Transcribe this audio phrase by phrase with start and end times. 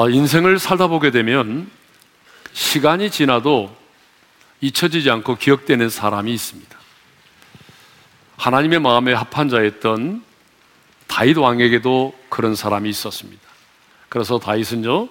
[0.00, 1.70] 어, 인생을 살다 보게 되면
[2.54, 3.76] 시간이 지나도
[4.62, 6.78] 잊혀지지 않고 기억되는 사람이 있습니다.
[8.38, 10.24] 하나님의 마음에 합한 자였던
[11.06, 13.42] 다윗 왕에게도 그런 사람이 있었습니다.
[14.08, 15.10] 그래서 다윗은요,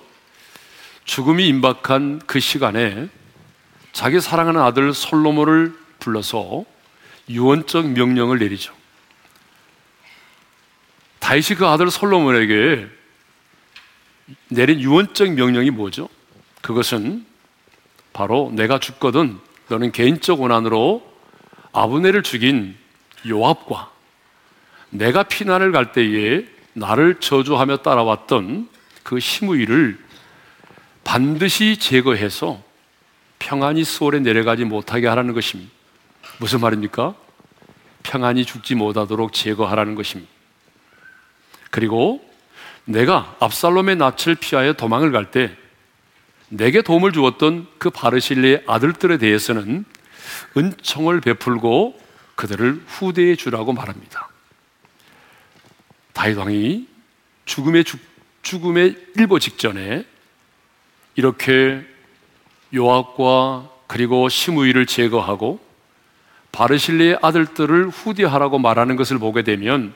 [1.05, 3.09] 죽음이 임박한 그 시간에
[3.91, 6.65] 자기 사랑하는 아들 솔로몬을 불러서
[7.29, 8.73] 유언적 명령을 내리죠.
[11.19, 12.97] 다윗이 그 아들 솔로몬에게
[14.49, 16.09] 내린 유언적 명령이 뭐죠?
[16.61, 17.25] 그것은
[18.13, 21.07] 바로 내가 죽거든 너는 개인적 원한으로
[21.71, 22.75] 아브네를 죽인
[23.27, 23.91] 요압과
[24.89, 28.69] 내가 피난을 갈 때에 나를 저주하며 따라왔던
[29.03, 29.97] 그 시무이를
[31.03, 32.61] 반드시 제거해서
[33.37, 35.71] 평안히 수월에 내려가지 못하게 하라는 것입니다.
[36.39, 37.15] 무슨 말입니까?
[38.03, 40.31] 평안히 죽지 못하도록 제거하라는 것입니다.
[41.71, 42.28] 그리고
[42.89, 45.55] 내가 압살롬의 낯을 피하여 도망을 갈 때
[46.49, 49.85] 내게 도움을 주었던 그 바르실리의 아들들에 대해서는
[50.57, 51.99] 은총을 베풀고
[52.33, 54.29] 그들을 후대에 주라고 말합니다.
[56.13, 56.87] 다윗 왕이
[57.45, 57.99] 죽음의 죽,
[58.41, 60.05] 죽음의 일보 직전에
[61.15, 61.85] 이렇게
[62.73, 65.59] 요압과 그리고 시므이를 제거하고
[66.51, 69.93] 바르실리의 아들들을 후대하라고 말하는 것을 보게 되면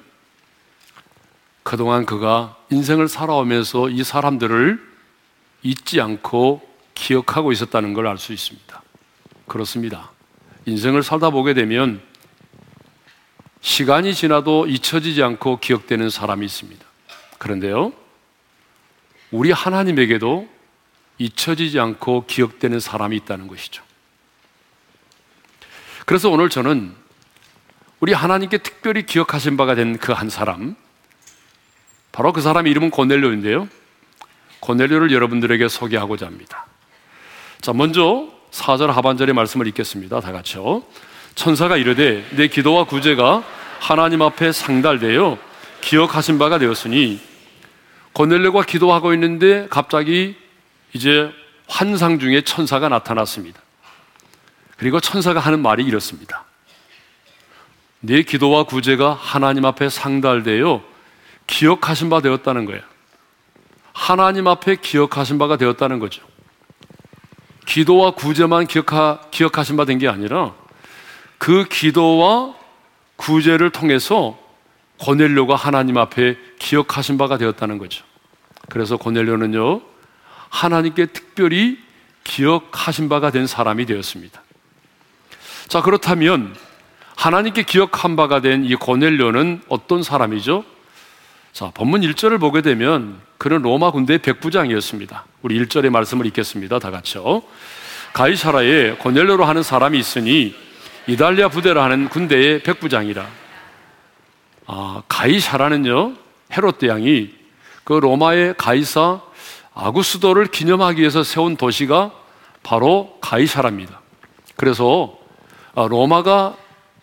[1.64, 4.94] 그동안 그가 인생을 살아오면서 이 사람들을
[5.64, 6.62] 잊지 않고
[6.94, 8.82] 기억하고 있었다는 걸 알 수 있습니다.
[9.48, 10.12] 그렇습니다.
[10.66, 12.02] 인생을 살다 보게 되면
[13.62, 16.86] 시간이 지나도 잊혀지지 않고 기억되는 사람이 있습니다.
[17.38, 17.94] 그런데요,
[19.32, 20.48] 우리 하나님에게도
[21.18, 23.84] 잊혀지지 않고 기억되는 사람이 있다는 것이죠.
[26.06, 26.94] 그래서 오늘 저는
[28.02, 30.76] 우리 하나님께 특별히 기억하신 바가 된 그 한 사람,
[32.14, 33.68] 바로 그 사람 이름은 고넬료인데요.
[34.62, 36.68] 고넬료를 여러분들에게 소개하고자 합니다.
[37.60, 40.22] 자, 먼저 4절 하반절의 말씀을 읽겠습니다.
[40.22, 40.84] 다 같이요.
[41.36, 43.44] 천사가 이르되 내 기도와 구제가
[43.80, 45.40] 하나님 앞에 상달되어
[45.82, 47.20] 기억하신 바가 되었으니
[48.14, 50.36] 고넬료가 기도하고 있는데 갑자기
[50.94, 51.32] 이제
[51.68, 53.60] 환상 중에 천사가 나타났습니다.
[54.78, 56.46] 그리고 천사가 하는 말이 이렇습니다.
[58.02, 60.93] 내 기도와 구제가 하나님 앞에 상달되어
[61.48, 62.82] 기억하신 바 되었다는 거예요.
[63.94, 66.24] 하나님 앞에 기억하신 바가 되었다는 거죠.
[67.66, 70.54] 기도와 구제만 기억하, 기억하신 바 된 게 아니라
[71.38, 72.56] 그 기도와
[73.16, 74.38] 구제를 통해서
[75.00, 78.04] 고넬료가 하나님 앞에 기억하신 바가 되었다는 거죠.
[78.70, 79.82] 그래서 고넬료는요,
[80.50, 81.78] 하나님께 특별히
[82.24, 84.42] 기억하신 바가 된 사람이 되었습니다.
[85.68, 86.56] 자, 그렇다면
[87.16, 90.64] 하나님께 기억한 바가 된 이 고넬료는 어떤 사람이죠?
[91.54, 95.26] 자, 본문 1절을 보게 되면 그는 로마 군대의 백부장이었습니다.
[95.44, 96.80] 우리 1절의 말씀을 읽겠습니다.
[96.80, 97.44] 다 같이요.
[98.14, 100.56] 가이사라에 고넬료로 하는 사람이 있으니
[101.06, 103.28] 이달리아 부대라 하는 군대의 백부장이라.
[104.66, 106.16] 아, 가이사라는요,
[106.58, 107.30] 헤롯 대왕이
[107.84, 109.22] 그 로마의 가이사
[109.76, 112.14] 아구스도를 기념하기 위해서 세운 도시가
[112.64, 114.02] 바로 가이사라입니다.
[114.56, 115.20] 그래서
[115.76, 116.58] 아, 로마가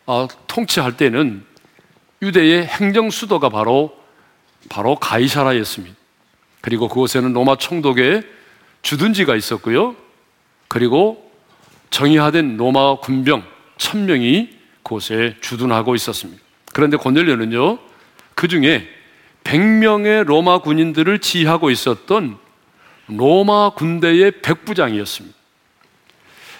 [0.07, 1.45] 아, 통치할 때는
[2.21, 4.00] 유대의 행정 수도가 바로
[4.71, 5.95] 바로 가이사라였습니다.
[6.63, 8.23] 그리고 그곳에는 로마 총독의
[8.81, 9.97] 주둔지가 있었고요.
[10.69, 11.31] 그리고
[11.91, 13.45] 정의화된 로마 군병
[13.77, 14.49] 천명이
[14.83, 16.41] 그곳에 주둔하고 있었습니다.
[16.73, 17.79] 그런데 고넬료는요,
[18.35, 18.89] 그 중에
[19.45, 22.39] 100명의 로마 군인들을 지휘하고 있었던
[23.09, 25.37] 로마 군대의 백부장이었습니다.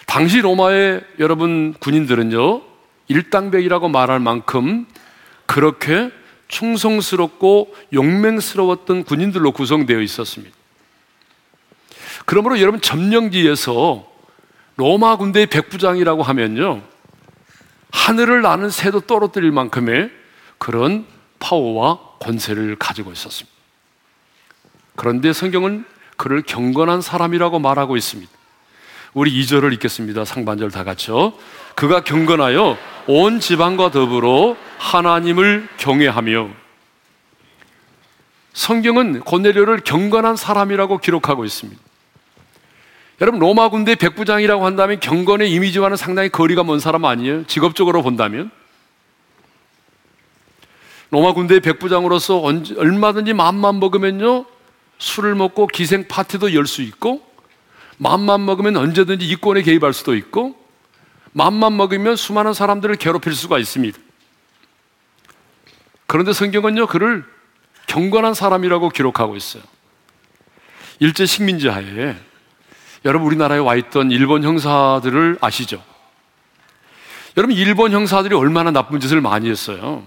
[0.05, 2.61] 당시 로마의 여러분 군인들은요,
[3.07, 4.85] 일당백이라고 말할 만큼
[5.45, 6.11] 그렇게
[6.51, 10.55] 충성스럽고 용맹스러웠던 군인들로 구성되어 있었습니다.
[12.25, 14.07] 그러므로 여러분 점령지에서
[14.75, 16.83] 로마 군대의 백부장이라고 하면요.
[17.91, 20.11] 하늘을 나는 새도 떨어뜨릴 만큼의
[20.57, 21.05] 그런
[21.39, 23.51] 파워와 권세를 가지고 있었습니다.
[24.95, 25.85] 그런데 성경은
[26.17, 28.31] 그를 경건한 사람이라고 말하고 있습니다.
[29.13, 30.23] 우리 2절을 읽겠습니다.
[30.23, 31.33] 상반절 다 같이요.
[31.75, 32.77] 그가 경건하여
[33.07, 36.49] 온 지방과 더불어 하나님을 경외하며
[38.53, 41.81] 성경은 고넬료를 경건한 사람이라고 기록하고 있습니다.
[43.19, 47.45] 여러분 로마 군대 백부장이라고 한다면 경건의 이미지와는 상당히 거리가 먼 사람 아니에요?
[47.47, 48.49] 직업적으로 본다면
[51.11, 52.41] 로마 군대 백부장으로서
[52.77, 54.45] 얼마든지 마음만 먹으면요
[54.97, 57.30] 술을 먹고 기생 파티도 열 수 있고
[58.01, 60.55] 마음만 먹으면 언제든지 이권에 개입할 수도 있고
[61.33, 63.97] 마음만 먹으면 수많은 사람들을 괴롭힐 수가 있습니다.
[66.07, 67.23] 그런데 성경은요, 그를
[67.85, 69.61] 경건한 사람이라고 기록하고 있어요.
[70.97, 72.15] 일제 식민지 하에
[73.05, 75.83] 여러분 우리나라에 와 있던 일본 형사들을 아시죠?
[77.37, 80.03] 여러분 일본 형사들이 얼마나 나쁜 짓을 많이 했어요.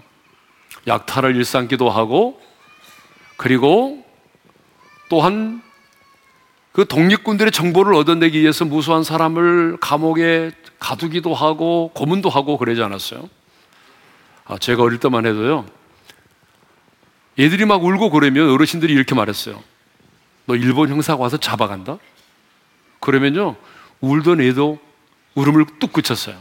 [0.88, 2.43] 약탈을 일삼기도 하고
[3.37, 4.05] 그리고
[5.08, 5.62] 또한
[6.75, 10.50] 그 독립군들의 정보를 얻어내기 위해서 무수한 사람을 감옥에
[10.81, 13.31] 가두기도 하고 고문도 하고 그러지 않았어요.
[14.44, 15.67] 아, 제가 어릴 때만 해도요.
[17.38, 19.62] 얘들이 막 울고 그러면 어르신들이 이렇게 말했어요.
[20.47, 21.99] 너 일본 형사가 와서 잡아간다?
[22.99, 23.55] 그러면요,
[24.00, 24.81] 울던 애도
[25.37, 26.37] 울음을 뚝 그쳤어요.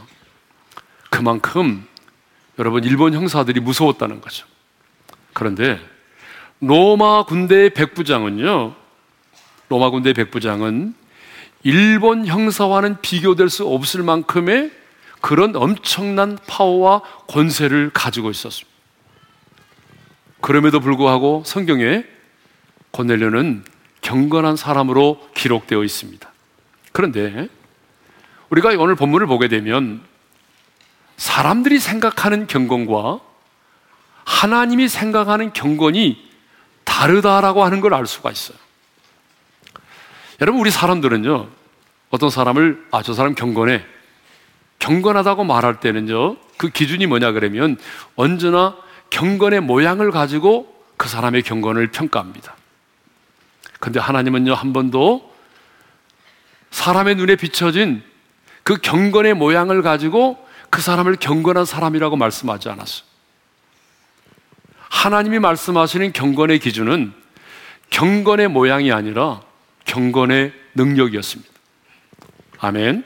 [1.10, 1.86] 그만큼
[2.58, 4.46] 여러분 일본 형사들이 무서웠다는 거죠.
[5.32, 5.78] 그런데
[6.60, 8.74] 로마 군대의 백부장은요,
[9.68, 10.94] 로마 군대의 백부장은
[11.62, 14.70] 일본 형사와는 비교될 수 없을 만큼의
[15.20, 18.70] 그런 엄청난 파워와 권세를 가지고 있었습니다.
[20.42, 22.04] 그럼에도 불구하고 성경에
[22.90, 23.64] 고넬료는
[24.02, 26.30] 경건한 사람으로 기록되어 있습니다.
[26.92, 27.48] 그런데
[28.50, 30.02] 우리가 오늘 본문을 보게 되면
[31.16, 33.20] 사람들이 생각하는 경건과
[34.24, 36.30] 하나님이 생각하는 경건이
[36.84, 38.58] 다르다라고 하는 걸 알 수가 있어요.
[40.44, 41.48] 여러분, 우리 사람들은요,
[42.10, 43.82] 어떤 사람을, 아, 저 사람 경건해.
[44.78, 47.78] 경건하다고 말할 때는요, 그 기준이 뭐냐 그러면
[48.14, 48.76] 언제나
[49.08, 52.56] 경건의 모양을 가지고 그 사람의 경건을 평가합니다.
[53.80, 55.34] 근데 하나님은요, 한 번도
[56.72, 58.02] 사람의 눈에 비춰진
[58.64, 63.06] 그 경건의 모양을 가지고 그 사람을 경건한 사람이라고 말씀하지 않았어요.
[64.90, 67.14] 하나님이 말씀하시는 경건의 기준은
[67.88, 69.40] 경건의 모양이 아니라
[69.84, 71.52] 경건의 능력이었습니다.
[72.58, 73.04] 아멘.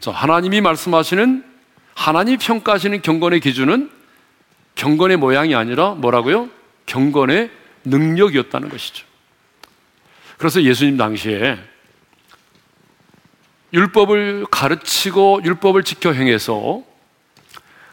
[0.00, 1.44] 자, 하나님이 말씀하시는
[1.94, 3.90] 하나님 평가하시는 경건의 기준은
[4.74, 6.48] 경건의 모양이 아니라 뭐라고요?
[6.86, 7.50] 경건의
[7.84, 9.06] 능력이었다는 것이죠.
[10.38, 11.58] 그래서 예수님 당시에
[13.72, 16.82] 율법을 가르치고 율법을 지켜 행해서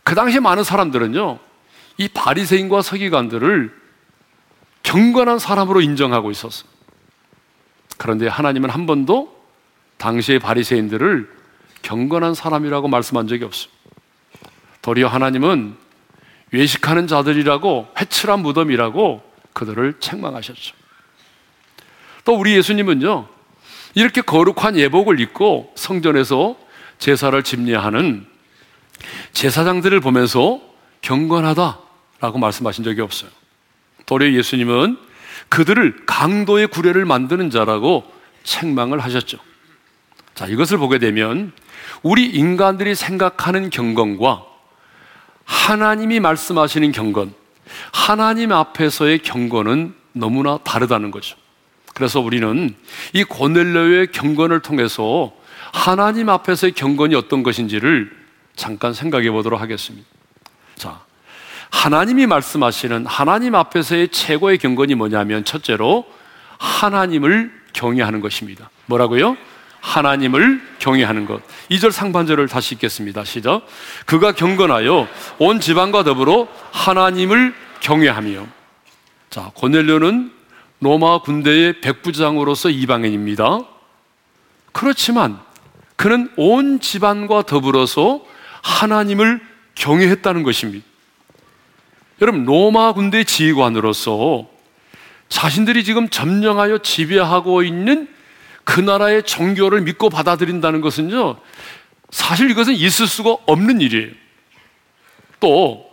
[0.03, 1.39] 그 당시 많은 사람들은요,
[1.97, 3.75] 이 바리새인과 서기관들을
[4.83, 6.65] 경건한 사람으로 인정하고 있었어.
[7.97, 9.35] 그런데 하나님은 한 번도
[9.97, 11.29] 당시의 바리새인들을
[11.81, 13.77] 경건한 사람이라고 말씀한 적이 없습니다.
[14.81, 15.75] 도리어 하나님은
[16.51, 19.21] 외식하는 자들이라고 회칠한 무덤이라고
[19.53, 20.75] 그들을 책망하셨죠.
[22.23, 23.27] 또 우리 예수님은요,
[23.95, 26.57] 이렇게 거룩한 예복을 입고 성전에서
[26.99, 28.25] 제사를 집례하는
[29.33, 30.61] 제사장들을 보면서
[31.01, 33.29] 경건하다라고 말씀하신 적이 없어요.
[34.05, 34.97] 도리어 예수님은
[35.49, 38.11] 그들을 강도의 구례를 만드는 자라고
[38.43, 39.37] 책망을 하셨죠.
[40.35, 41.51] 자, 이것을 보게 되면
[42.03, 44.43] 우리 인간들이 생각하는 경건과
[45.45, 47.33] 하나님이 말씀하시는 경건,
[47.91, 51.37] 하나님 앞에서의 경건은 너무나 다르다는 거죠.
[51.93, 52.75] 그래서 우리는
[53.13, 55.33] 이 고넬료의 경건을 통해서
[55.73, 58.11] 하나님 앞에서의 경건이 어떤 것인지를
[58.55, 60.07] 잠깐 생각해 보도록 하겠습니다.
[60.75, 61.06] 자,
[61.69, 66.05] 하나님이 말씀하시는 하나님 앞에서의 최고의 경건이 뭐냐면 첫째로
[66.57, 68.69] 하나님을 경외하는 것입니다.
[68.85, 69.37] 뭐라고요?
[69.81, 71.41] 하나님을 경외하는 것.
[71.69, 73.23] 2절 상반절을 다시 읽겠습니다.
[73.23, 73.65] 시작.
[74.05, 75.07] 그가 경건하여
[75.39, 78.47] 온 지방과 더불어 하나님을 경외하며.
[79.29, 80.31] 자, 고넬료는
[80.79, 83.59] 로마 군대의 백부장으로서 이방인입니다.
[84.71, 85.39] 그렇지만
[85.95, 88.21] 그는 온 집안과 더불어서
[88.61, 89.41] 하나님을
[89.75, 90.85] 경외했다는 것입니다.
[92.21, 94.47] 여러분, 로마 군대 지휘관으로서
[95.29, 98.07] 자신들이 지금 점령하여 지배하고 있는
[98.63, 101.37] 그 나라의 종교를 믿고 받아들인다는 것은요,
[102.09, 104.11] 사실 이것은 있을 수가 없는 일이에요.
[105.39, 105.85] 또,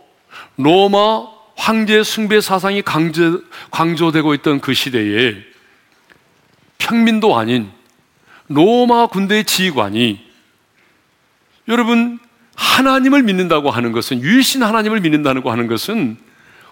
[0.57, 3.41] 로마 황제 숭배 사상이 강조,
[3.71, 5.35] 강조되고 있던 그 시대에
[6.77, 7.71] 평민도 아닌
[8.47, 10.23] 로마 군대의 지휘관이
[11.67, 12.19] 여러분
[12.55, 16.17] 하나님을 믿는다고 하는 것은 유일신 하나님을 믿는다고 하는 것은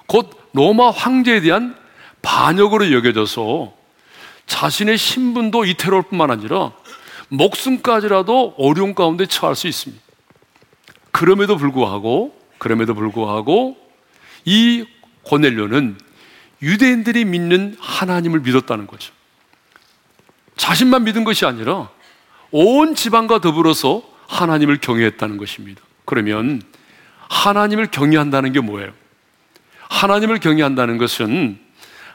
[0.08, 1.76] 곧 로마 황제에 대한
[2.22, 3.74] 반역으로 여겨져서
[4.46, 6.72] 자신의 신분도 이태로울 뿐만 아니라
[7.30, 10.02] 목숨까지라도 어려운 가운데 처할 수 있습니다.
[11.12, 13.78] 그럼에도 불구하고 그럼에도 불구하고
[14.46, 14.86] 이
[15.24, 15.98] 고넬료는
[16.62, 19.14] 유대인들이 믿는 하나님을 믿었다는 거죠.
[20.56, 21.90] 자신만 믿은 것이 아니라
[22.52, 25.82] 온 지방과 더불어서 하나님을 경외했다는 것입니다.
[26.06, 26.62] 그러면
[27.30, 28.92] 하나님을 경외한다는 게 뭐예요?
[29.90, 31.60] 하나님을 경외한다는 것은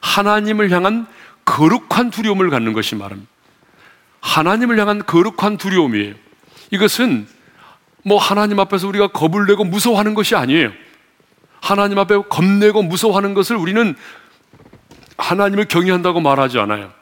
[0.01, 1.07] 하나님을 향한
[1.45, 3.31] 거룩한 두려움을 갖는 것이 말합니다.
[4.21, 6.15] 하나님을 향한 거룩한 두려움이에요.
[6.73, 7.27] 이것은
[8.05, 10.73] 뭐 하나님 앞에서 우리가 겁을 내고 무서워하는 것이 아니에요.
[11.61, 13.95] 하나님 앞에 겁내고 무서워하는 것을 우리는
[15.17, 16.93] 하나님을 경외한다고 말하지 않아요.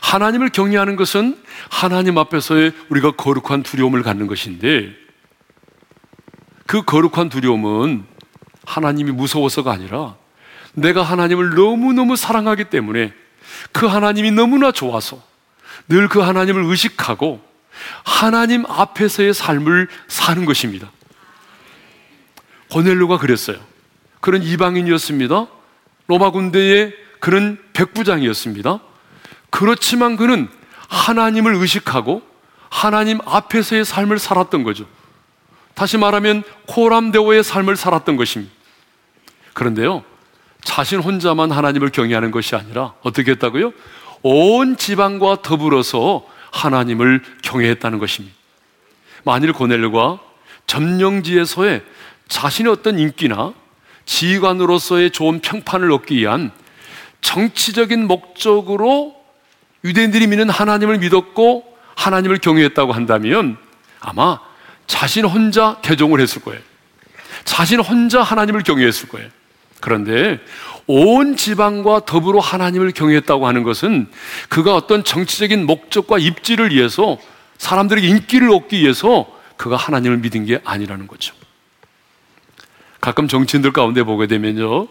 [0.00, 4.94] 하나님을 경외하는 것은 하나님 앞에서의 우리가 거룩한 두려움을 갖는 것인데
[6.66, 8.04] 그 거룩한 두려움은
[8.64, 10.16] 하나님이 무서워서가 아니라
[10.74, 13.12] 내가 하나님을 너무너무 사랑하기 때문에
[13.72, 15.22] 그 하나님이 너무나 좋아서
[15.88, 17.40] 늘 그 하나님을 의식하고
[18.04, 20.90] 하나님 앞에서의 삶을 사는 것입니다.
[22.70, 23.58] 고넬료가 그랬어요.
[24.20, 25.46] 그런 이방인이었습니다.
[26.06, 28.80] 로마 군대의 그런 백부장이었습니다.
[29.50, 30.48] 그렇지만 그는
[30.88, 32.22] 하나님을 의식하고
[32.68, 34.86] 하나님 앞에서의 삶을 살았던 거죠.
[35.74, 38.52] 다시 말하면 코람데오의 삶을 살았던 것입니다.
[39.52, 40.04] 그런데요,
[40.62, 43.72] 자신 혼자만 하나님을 경외하는 것이 아니라 어떻게 했다고요?
[44.22, 48.36] 온 지방과 더불어서 하나님을 경외했다는 것입니다.
[49.24, 50.18] 만일 고넬과
[50.66, 51.82] 점령지에서의
[52.28, 53.54] 자신의 어떤 인기나
[54.04, 56.52] 지휘관으로서의 좋은 평판을 얻기 위한
[57.20, 59.19] 정치적인 목적으로
[59.84, 61.64] 유대인들이 믿는 하나님을 믿었고
[61.96, 63.56] 하나님을 경외했다고 한다면
[64.00, 64.40] 아마
[64.86, 66.60] 자신 혼자 개종을 했을 거예요.
[67.44, 69.28] 자신 혼자 하나님을 경외했을 거예요.
[69.80, 70.40] 그런데
[70.86, 74.08] 온 지방과 더불어 하나님을 경외했다고 하는 것은
[74.48, 77.18] 그가 어떤 정치적인 목적과 입지를 위해서
[77.58, 81.34] 사람들에게 인기를 얻기 위해서 그가 하나님을 믿은 게 아니라는 거죠.
[83.00, 84.88] 가끔 정치인들 가운데 보게 되면요.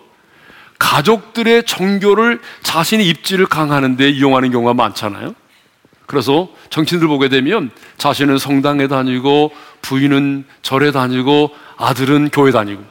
[0.80, 5.36] 가족들의 종교를 자신의 입지를 강하는 데 이용하는 경우가 많잖아요.
[6.08, 9.52] 그래서 정치인들 보게 되면 자신은 성당에 다니고
[9.84, 12.84] 부인은 절에 다니고 아들은 교회 다니고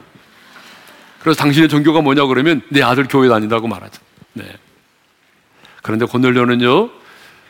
[1.19, 4.01] 그래서 당신의 종교가 뭐냐 그러면 내 아들 교회 다닌다고 말하죠.
[4.33, 4.45] 네.
[5.81, 6.89] 그런데 고넬료는요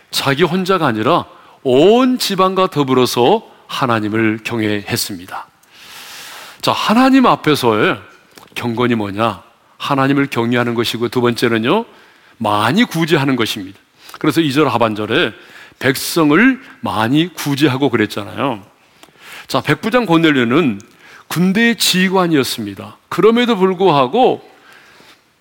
[0.10, 1.26] 자기 혼자가 아니라
[1.62, 5.48] 온 지방과 더불어서 하나님을 경외했습니다.
[6.62, 8.00] 자, 하나님 앞에서의
[8.56, 9.44] 경건이 뭐냐?
[9.80, 11.86] 하나님을 경외하는 것이고 두 번째는요,
[12.38, 13.80] 많이 구제하는 것입니다.
[14.20, 15.34] 그래서 2절 하반절에
[15.80, 18.62] 백성을 많이 구제하고 그랬잖아요.
[19.48, 20.80] 자, 백부장 고넬료는
[21.28, 22.98] 군대의 지휘관이었습니다.
[23.10, 24.48] 그럼에도 불구하고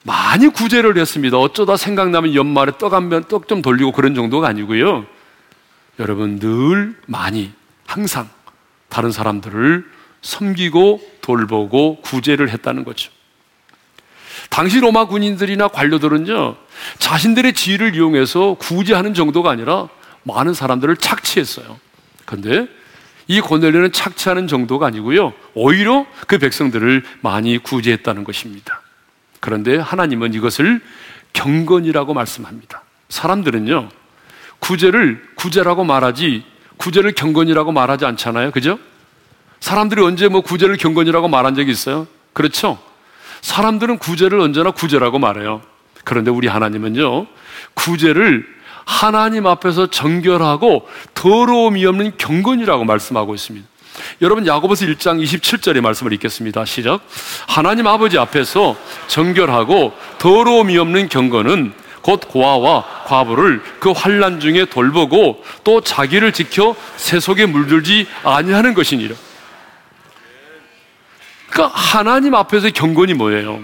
[0.04, 1.36] 많이 구제를 했습니다.
[1.38, 5.04] 어쩌다 생각나면 연말에 떡 한 면 떡 좀 돌리고 그런 정도가 아니고요.
[5.98, 7.52] 여러분 늘 많이
[7.86, 8.28] 항상
[8.88, 9.84] 다른 사람들을
[10.22, 13.10] 섬기고 돌보고 구제를 했다는 거죠.
[14.48, 16.56] 당시 로마 군인들이나 관료들은요,
[16.98, 19.88] 자신들의 지위를 이용해서 구제하는 정도가 아니라
[20.22, 21.78] 많은 사람들을 착취했어요.
[22.24, 22.66] 그런데
[23.26, 28.80] 이 고넬료는 착취하는 정도가 아니고요, 오히려 그 백성들을 많이 구제했다는 것입니다.
[29.40, 30.80] 그런데 하나님은 이것을
[31.34, 32.82] 경건이라고 말씀합니다.
[33.10, 33.90] 사람들은요,
[34.58, 36.44] 구제를 구제라고 말하지,
[36.78, 38.50] 구제를 경건이라고 말하지 않잖아요.
[38.50, 38.78] 그죠?
[39.60, 42.06] 사람들이 언제 뭐 구제를 경건이라고 말한 적이 있어요?
[42.32, 42.78] 그렇죠?
[43.40, 45.62] 사람들은 구제를 언제나 구제라고 말해요.
[46.04, 47.26] 그런데 우리 하나님은요,
[47.74, 48.46] 구제를
[48.84, 53.66] 하나님 앞에서 정결하고 더러움이 없는 경건이라고 말씀하고 있습니다.
[54.22, 56.64] 여러분 야고보서 1장 27절의 말씀을 읽겠습니다.
[56.64, 57.00] 시작.
[57.46, 58.76] 하나님 아버지 앞에서
[59.08, 67.44] 정결하고 더러움이 없는 경건은 곧 고아와 과부를 그 환란 중에 돌보고 또 자기를 지켜 세속에
[67.44, 69.14] 물들지 아니하는 것이니라.
[71.50, 73.60] 그러니까 하나님 앞에서 경건이 뭐예요?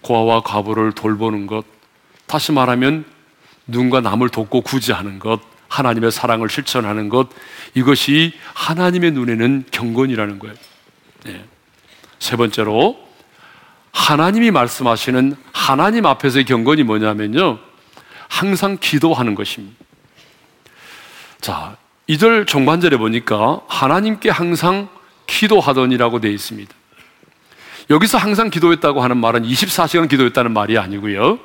[0.00, 1.64] 고아와 과부를 돌보는 것.
[2.26, 3.04] 다시 말하면
[3.66, 7.28] 누군가 남을 돕고 구제하는 것, 하나님의 사랑을 실천하는 것,
[7.74, 10.54] 이것이 하나님의 눈에는 경건이라는 거예요.
[11.24, 11.44] 네.
[12.18, 12.98] 세 번째로,
[13.92, 17.58] 하나님이 말씀하시는 하나님 앞에서의 경건이 뭐냐면요.
[18.28, 19.76] 항상 기도하는 것입니다.
[21.40, 21.76] 자,
[22.08, 24.88] 2절 종반절에 보니까 하나님께 항상
[25.26, 26.74] 기도하더니라고 되어 있습니다.
[27.90, 31.38] 여기서 항상 기도했다고 하는 말은 24시간 기도했다는 말이 아니고요.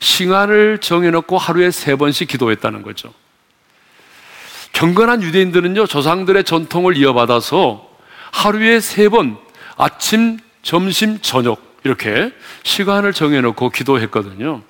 [0.00, 3.12] 시간을 정해놓고 하루에 세 번씩 기도했다는 거죠.
[4.72, 7.88] 경건한 유대인들은요, 조상들의 전통을 이어받아서
[8.32, 9.36] 하루에 세 번,
[9.76, 14.62] 아침, 점심, 저녁, 이렇게 시간을 정해놓고 기도했거든요.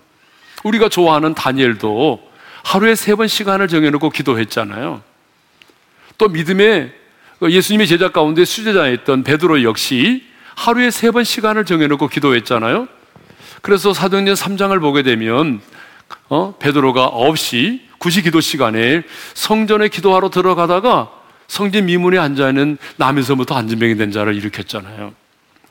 [0.64, 2.30] 우리가 좋아하는 다니엘도
[2.64, 5.02] 하루에 세 번 시간을 정해놓고 기도했잖아요.
[6.18, 6.92] 또 믿음의
[7.42, 10.29] 예수님의 제자 가운데 수제자였던 베드로 역시
[10.61, 12.87] 하루에 세 번 시간을 정해놓고 기도했잖아요.
[13.62, 15.61] 그래서 사도행전 3장을 보게 되면
[16.29, 16.55] 어?
[16.59, 19.02] 베드로가 9시 9시 기도 시간에
[19.33, 21.11] 성전에 기도하러 들어가다가
[21.49, 25.14] 성전 미문에 앉아 있는 남에서부터 안진병이 된 자를 일으켰잖아요.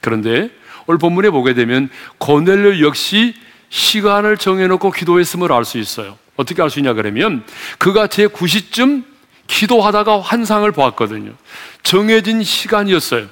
[0.01, 0.49] 그런데
[0.87, 3.35] 오늘 본문에 보게 되면 고넬료 역시
[3.69, 6.17] 시간을 정해놓고 기도했음을 알 수 있어요.
[6.35, 7.43] 어떻게 알 수 있냐 그러면
[7.77, 9.03] 그가 제 9시쯤
[9.45, 11.33] 기도하다가 환상을 보았거든요.
[11.83, 13.27] 정해진 시간이었어요.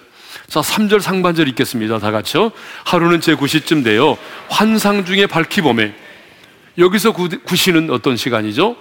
[0.47, 1.99] 자, 3절 상반절 읽겠습니다.
[1.99, 2.51] 다 같이요.
[2.85, 4.17] 하루는 제 9시쯤 되어
[4.49, 5.93] 환상 중에 밝히 봄에
[6.77, 8.77] 여기서 9시는 어떤 시간이죠?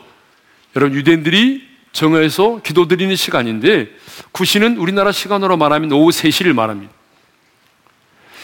[0.76, 3.88] 여러분, 유대인들이 정해서 기도 드리는 시간인데
[4.32, 6.92] 9시는 우리나라 시간으로 말하면 오후 3시를 말합니다.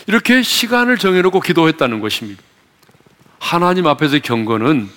[0.09, 2.43] 이렇게 시간을 정해놓고 기도했다는 것입니다.
[3.39, 4.89] 하나님 앞에서 경건은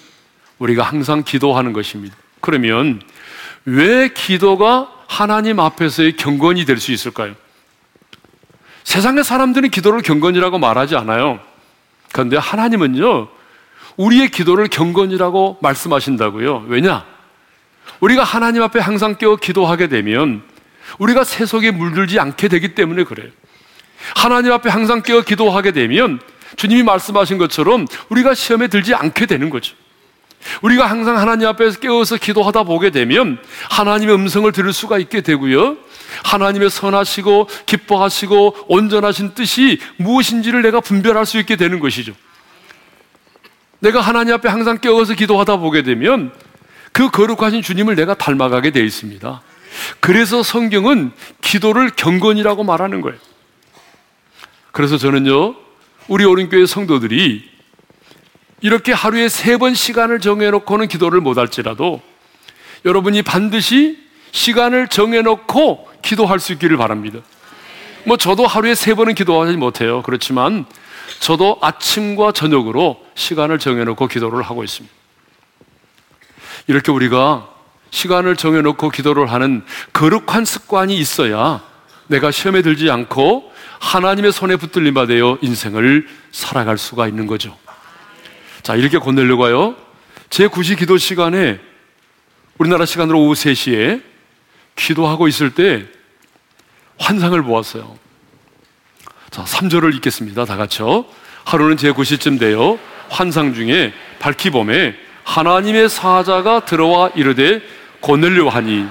[0.58, 2.16] 우리가 항상 기도하는 것입니다.
[2.40, 3.02] 그러면
[3.66, 7.36] 왜 기도가 하나님 앞에서의 경건이 될 수 있을까요?
[8.86, 11.40] 세상의 사람들은 기도를 경건이라고 말하지 않아요.
[12.14, 13.28] 그런데 하나님은요,
[13.98, 16.66] 우리의 기도를 경건이라고 말씀하신다고요.
[16.68, 17.04] 왜냐?
[18.00, 20.44] 우리가 하나님 앞에 항상 깨어 기도하게 되면
[21.00, 23.30] 우리가 세속에 물들지 않게 되기 때문에 그래요.
[24.16, 26.20] 하나님 앞에 항상 깨어 기도하게 되면
[26.56, 29.76] 주님이 말씀하신 것처럼 우리가 시험에 들지 않게 되는 거죠.
[30.62, 33.38] 우리가 항상 하나님 앞에서 깨어서 기도하다 보게 되면
[33.70, 35.78] 하나님의 음성을 들을 수가 있게 되고요.
[36.24, 42.14] 하나님의 선하시고 기뻐하시고 온전하신 뜻이 무엇인지를 내가 분별할 수 있게 되는 것이죠.
[43.80, 46.32] 내가 하나님 앞에 항상 깨어서 기도하다 보게 되면
[46.92, 49.42] 그 거룩하신 주님을 내가 닮아가게 되어 있습니다.
[50.00, 51.12] 그래서 성경은
[51.42, 53.18] 기도를 경건이라고 말하는 거예요.
[54.72, 55.56] 그래서 저는요,
[56.08, 57.55] 우리 오른교회 성도들이
[58.66, 62.02] 이렇게 하루에 세 번 시간을 정해놓고는 기도를 못할지라도
[62.84, 64.00] 여러분이 반드시
[64.32, 67.20] 시간을 정해놓고 기도할 수 있기를 바랍니다.
[68.06, 70.02] 뭐 저도 하루에 세 번은 기도하지 못해요.
[70.02, 70.66] 그렇지만
[71.20, 74.92] 저도 아침과 저녁으로 시간을 정해놓고 기도를 하고 있습니다.
[76.66, 77.48] 이렇게 우리가
[77.92, 81.62] 시간을 정해놓고 기도를 하는 거룩한 습관이 있어야
[82.08, 87.56] 내가 시험에 들지 않고 하나님의 손에 붙들림 받아요 인생을 살아갈 수가 있는 거죠.
[88.66, 89.76] 자, 이렇게 건네려고요.
[90.32, 91.60] 제 9시 기도 시간에
[92.58, 94.02] 우리나라 시간으로 오후 3시에
[94.76, 95.86] 기도하고 있을 때
[96.98, 97.96] 환상을 보았어요.
[99.30, 100.46] 자, 3절을 읽겠습니다.
[100.46, 101.06] 다 같이요.
[101.44, 107.62] 하루는 제 9시쯤 되어 환상 중에 밝히 봄에 하나님의 사자가 들어와 이르되
[108.00, 108.88] 고넬려 하니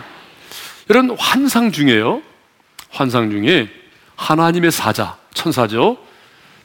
[0.89, 2.23] 이런 환상 중에요.
[2.91, 3.69] 환상 중에
[4.15, 5.99] 하나님의 사자, 천사죠.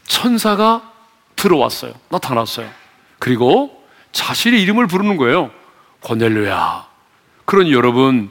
[0.05, 0.93] 천사가
[1.35, 1.93] 들어왔어요.
[2.09, 2.78] 나타났어요.
[3.19, 5.51] 그리고 자신의 이름을 부르는 거예요.
[6.01, 6.87] 고넬료야.
[7.45, 8.29] 그러니 여러분,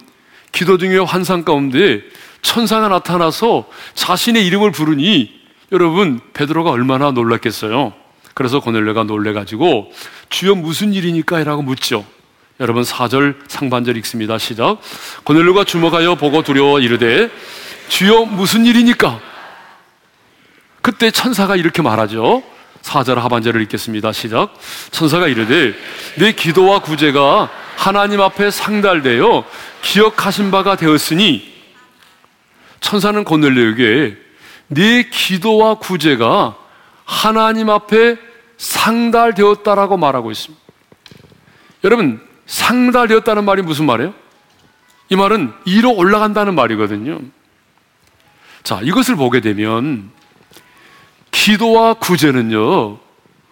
[0.52, 2.02] 기도 중에 환상 가운데
[2.42, 5.38] 천사가 나타나서 자신의 이름을 부르니
[5.70, 7.92] 여러분, 베드로가 얼마나 놀랐겠어요.
[8.34, 9.92] 그래서 고넬료가 놀래가지고
[10.30, 11.42] 주여 무슨 일이니까?
[11.44, 12.06] 라고 묻죠.
[12.60, 14.38] 여러분 4절 상반절 읽습니다.
[14.38, 14.78] 시작.
[15.24, 17.30] 고넬료가 주목하여 보고 두려워 이르되
[17.88, 19.20] 주여 무슨 일이니까?
[20.82, 22.42] 그때 천사가 이렇게 말하죠.
[22.88, 24.12] 4절 하반절을 읽겠습니다.
[24.12, 24.54] 시작.
[24.90, 25.74] 천사가 이르되
[26.16, 29.44] 내 기도와 구제가 하나님 앞에 상달되어
[29.82, 31.54] 기억하신 바가 되었으니
[32.80, 34.16] 천사는 고넬료에게
[34.68, 36.56] 네 기도와 구제가
[37.04, 38.16] 하나님 앞에
[38.56, 40.64] 상달되었다라고 말하고 있습니다.
[41.84, 44.14] 여러분, 상달되었다는 말이 무슨 말이에요?
[45.10, 47.20] 이 말은 이로 올라간다는 말이거든요.
[48.62, 50.10] 자, 이것을 보게 되면
[51.38, 52.98] 기도와 구제는요,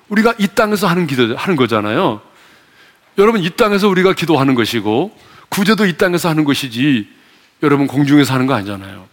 [0.08, 2.20] 우리가 이 땅에서 하는 기도, 하는 거잖아요.
[3.16, 5.16] 여러분, 이 땅에서 우리가 기도하는 것이고,
[5.48, 7.08] 구제도 이 땅에서 하는 것이지,
[7.62, 9.06] 여러분, 공중에서 하는 거 아니잖아요.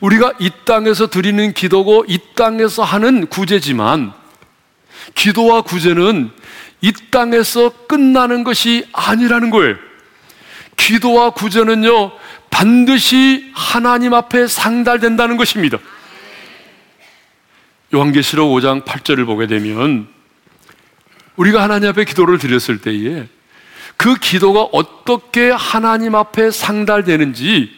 [0.00, 4.12] 우리가 이 땅에서 드리는 기도고, 이 땅에서 하는 구제지만,
[5.14, 6.32] 기도와 구제는
[6.80, 9.76] 이 땅에서 끝나는 것이 아니라는 거예요.
[10.76, 12.10] 기도와 구제는요,
[12.50, 15.78] 반드시 하나님 앞에 상달된다는 것입니다.
[17.94, 20.08] 요한계시록 5장 8절을 보게 되면
[21.36, 23.28] 우리가 하나님 앞에 기도를 드렸을 때에
[23.96, 27.70] 그 기도가 어떻게 하나님 앞에 상달되는지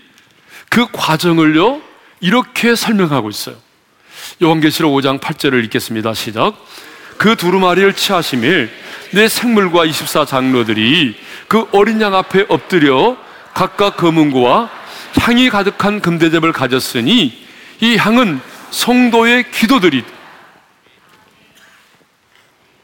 [0.71, 1.83] 그 과정을요
[2.21, 3.57] 이렇게 설명하고 있어요.
[4.43, 6.15] 요한계시록 5장 8절을 읽겠습니다.
[6.15, 6.55] 시작.
[7.19, 8.71] 그 두루마리를 취하심일
[9.13, 11.15] 내 생물과 24장로들이
[11.47, 13.19] 그 어린 양 앞에 엎드려
[13.53, 14.71] 각각 검은고와
[15.21, 17.47] 향이 가득한 금대접을 가졌으니
[17.81, 20.05] 이 향은 성도의 기도들이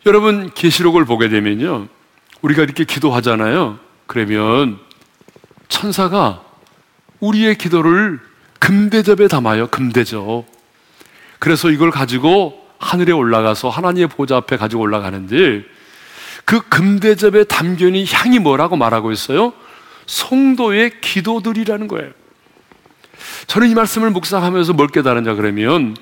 [0.07, 1.89] 여러분 계시록을 보게 되면요.
[2.43, 3.79] 우리가 이렇게 기도하잖아요.
[4.07, 4.79] 그러면
[5.69, 6.43] 천사가
[7.21, 8.21] 우리의 기도를
[8.59, 9.69] 금대접에 담아요.
[9.69, 10.45] 금대접.
[11.39, 15.65] 그래서 이걸 가지고 하늘에 올라가서 하나님의 보좌 앞에 가지고 올라가는데
[16.45, 19.53] 그 금대접에 담겨있는 향이 뭐라고 말하고 있어요?
[20.07, 22.11] 성도의 기도들이라는 거예요.
[23.47, 25.97] 저는 이 말씀을 묵상하면서 뭘 깨달았냐 그러면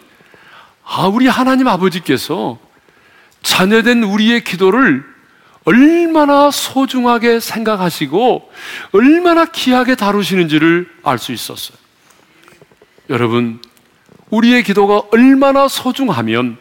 [0.85, 2.59] 아 우리 하나님 아버지께서
[3.43, 5.05] 자녀된 우리의 기도를
[5.65, 8.51] 얼마나 소중하게 생각하시고
[8.93, 11.77] 얼마나 귀하게 다루시는지를 알 수 있었어요.
[13.09, 13.61] 여러분
[14.31, 16.57] 우리의 기도가 얼마나 소중하면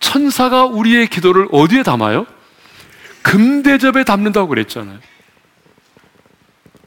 [0.00, 2.26] 천사가 우리의 기도를 어디에 담아요?
[3.22, 4.98] 금대접에 담는다고 그랬잖아요.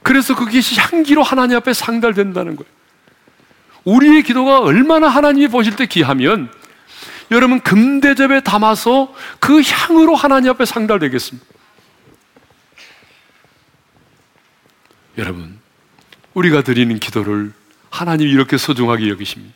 [0.09, 2.71] 그래서 그것이 향기로 하나님 앞에 상달된다는 거예요.
[3.83, 6.51] 우리의 기도가 얼마나 하나님이 보실 때 귀하면
[7.29, 11.45] 여러분 금대접에 담아서 그 향으로 하나님 앞에 상달되겠습니다.
[15.19, 15.59] 여러분,
[16.33, 17.53] 우리가 드리는 기도를
[17.91, 19.53] 하나님이 이렇게 소중하게 여기십니다.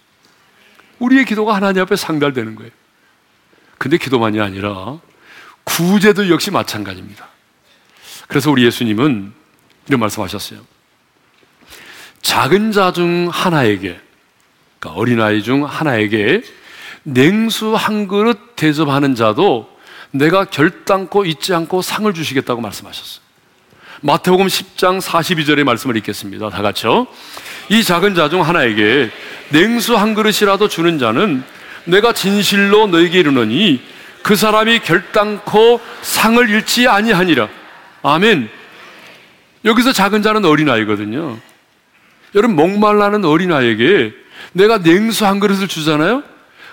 [1.00, 2.70] 우리의 기도가 하나님 앞에 상달되는 거예요.
[3.80, 5.00] 근데 기도만이 아니라
[5.63, 7.28] 구제도 역시 마찬가지입니다.
[8.28, 9.42] 그래서 우리 예수님은
[9.88, 10.60] 이런 말씀하셨어요.
[12.22, 14.00] 작은 자 중 하나에게,
[14.80, 16.41] 그러니까 어린아이 중 하나에게
[17.04, 19.69] 냉수 한 그릇 대접하는 자도
[20.12, 23.24] 내가 결단코 잊지 않고 상을 주시겠다고 말씀하셨어요.
[24.02, 26.50] 마태복음 10장 42절의 말씀을 읽겠습니다.
[26.50, 27.08] 다 같이요.
[27.69, 29.10] 이 작은 자 중 하나에게
[29.50, 31.43] 냉수 한 그릇이라도 주는 자는
[31.86, 33.82] 내가 진실로 너에게 이르노니
[34.22, 37.50] 그 사람이 결단코 상을 잃지 아니하니라.
[38.04, 38.50] 아멘.
[39.65, 41.38] 여기서 작은 자는 어린아이거든요.
[42.36, 44.13] 여러분, 목말라는 어린아이에게
[44.54, 46.23] 내가 냉수 한 그릇을 주잖아요?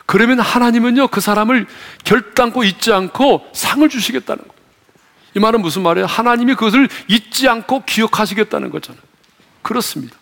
[0.06, 1.66] 그러면 하나님은요, 그 사람을
[2.04, 4.60] 결단코 잊지 않고 상을 주시겠다는 거예요.
[5.36, 6.06] 이 말은 무슨 말이에요?
[6.06, 9.02] 하나님이 그것을 잊지 않고 기억하시겠다는 거잖아요.
[9.62, 10.16] 그렇습니다.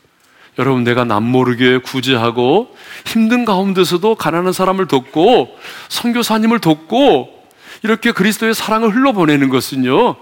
[0.59, 2.76] 여러분, 내가 남모르게 구제하고
[3.07, 5.57] 힘든 가운데서도 가난한 사람을 돕고
[5.88, 7.46] 선교사님을 돕고
[7.85, 10.16] 이렇게 그리스도의 사랑을 흘러보내는 것은요,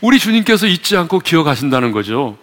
[0.00, 2.36] 우리 주님께서 잊지 않고 기억하신다는 거죠.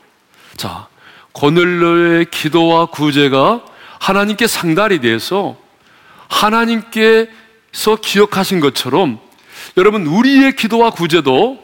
[0.58, 0.88] 자,
[1.32, 3.62] 고넬로의 기도와 구제가
[4.00, 5.56] 하나님께 상달이 돼서
[6.28, 9.20] 하나님께서 기억하신 것처럼
[9.78, 11.64] 여러분, 우리의 기도와 구제도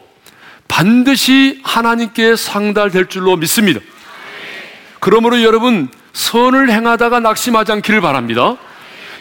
[0.67, 3.81] 반드시 하나님께 상달될 줄로 믿습니다.
[4.99, 8.55] 그러므로 여러분 선을 행하다가 낙심하지 않기를 바랍니다.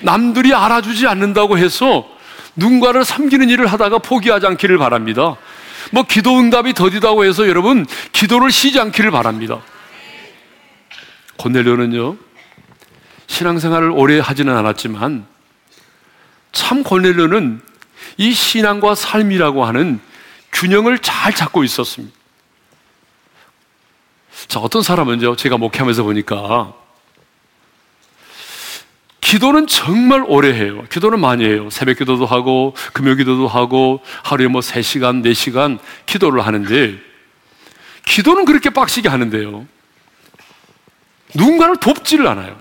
[0.02, 2.06] 남들이 알아주지 않는다고 해서
[2.56, 5.36] 누군가를 섬기는 일을 하다가 포기하지 않기를 바랍니다.
[5.90, 9.60] 뭐 기도 응답이 더디다고 해서 여러분 기도를 쉬지 않기를 바랍니다.
[11.36, 12.16] 고넬료는요
[13.26, 15.26] 신앙생활을 오래 하지는 않았지만
[16.52, 17.62] 참 고넬료는
[18.16, 20.00] 이 신앙과 삶이라고 하는
[20.52, 22.14] 균형을 잘 잡고 있었습니다.
[24.48, 26.74] 자, 어떤 사람은요, 제가 목회하면서 보니까,
[29.30, 30.84] 기도는 정말 오래 해요.
[30.90, 31.70] 기도는 많이 해요.
[31.70, 36.98] 새벽 기도도 하고, 금요 기도도 하고, 하루에 뭐 3시간, 4시간 기도를 하는데,
[38.06, 39.68] 기도는 그렇게 빡시게 하는데요.
[41.36, 42.60] 누군가를 돕지를 않아요.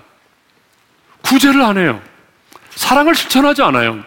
[1.22, 2.00] 구제를 안 해요.
[2.70, 4.04] 사랑을 실천하지 않아요.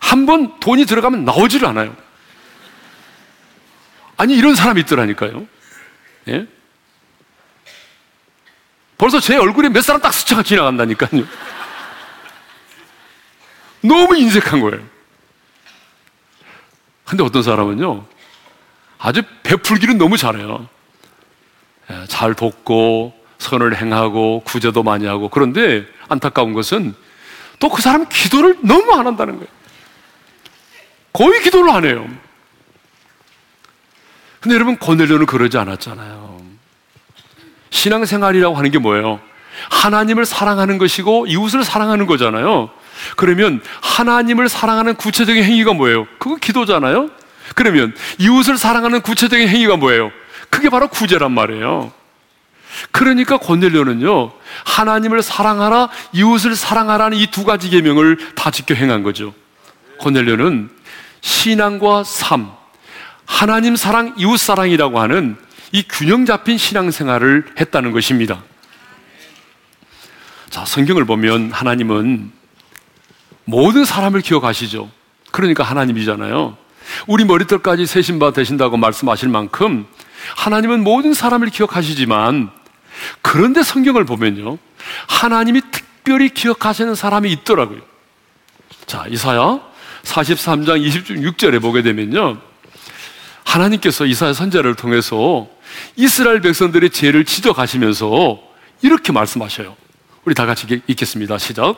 [0.00, 1.96] 한 번 돈이 들어가면 나오지를 않아요.
[4.18, 5.46] 아니, 이런 사람이 있더라니까요.
[6.28, 6.46] 예?
[8.98, 11.24] 벌써 제 얼굴에 몇 사람 딱 스쳐가 지나간다니까요.
[13.82, 14.82] 너무 인색한 거예요.
[17.04, 18.06] 근데 어떤 사람은요,
[18.98, 20.66] 아주 베풀기는 너무 잘해요.
[21.90, 26.94] 예, 잘 돕고, 선을 행하고, 구제도 많이 하고, 그런데 안타까운 것은
[27.58, 29.48] 또 그 사람은 기도를 너무 안 한다는 거예요.
[31.12, 32.08] 거의 기도를 안 해요.
[34.40, 36.53] 근데 여러분, 고넬료는 그러지 않았잖아요.
[37.74, 39.20] 신앙생활이라고 하는 게 뭐예요?
[39.68, 42.70] 하나님을 사랑하는 것이고 이웃을 사랑하는 거잖아요.
[43.16, 46.06] 그러면 하나님을 사랑하는 구체적인 행위가 뭐예요?
[46.18, 47.10] 그거 기도잖아요?
[47.56, 50.12] 그러면 이웃을 사랑하는 구체적인 행위가 뭐예요?
[50.50, 51.92] 그게 바로 구제란 말이에요.
[52.90, 54.32] 그러니까 고넬료는요,
[54.64, 59.34] 하나님을 사랑하라, 이웃을 사랑하라는 이 두 가지 계명을 다 지켜 행한 거죠.
[59.98, 60.70] 고넬료는
[61.20, 62.50] 신앙과 삶,
[63.26, 65.36] 하나님 사랑, 이웃 사랑이라고 하는
[65.74, 68.44] 이 균형 잡힌 신앙생활을 했다는 것입니다.
[70.48, 72.30] 자, 성경을 보면 하나님은
[73.44, 74.88] 모든 사람을 기억하시죠.
[75.32, 76.56] 그러니까 하나님이잖아요.
[77.08, 79.84] 우리 머리털까지 세신 바 되신다고 말씀하실 만큼
[80.36, 82.52] 하나님은 모든 사람을 기억하시지만
[83.20, 84.58] 그런데 성경을 보면요.
[85.08, 87.80] 하나님이 특별히 기억하시는 사람이 있더라고요.
[88.86, 89.60] 자, 이사야
[90.04, 92.38] 43장 26절에 보게 되면요.
[93.42, 95.48] 하나님께서 이사야 선자를 통해서
[95.96, 98.40] 이스라엘 백성들의 죄를 지적하시면서
[98.82, 99.76] 이렇게 말씀하셔요.
[100.24, 101.38] 우리 다 같이 읽겠습니다.
[101.38, 101.76] 시작.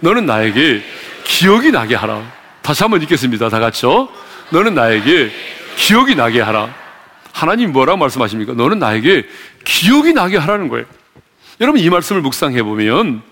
[0.00, 0.82] 너는 나에게
[1.24, 2.22] 기억이 나게 하라.
[2.62, 3.48] 다시 한번 읽겠습니다.
[3.48, 4.08] 다 같이요.
[4.50, 5.30] 너는 나에게
[5.76, 6.74] 기억이 나게 하라.
[7.32, 8.54] 하나님 뭐라고 말씀하십니까?
[8.54, 9.26] 너는 나에게
[9.64, 10.86] 기억이 나게 하라는 거예요.
[11.60, 13.22] 여러분 이 말씀을 묵상해 보면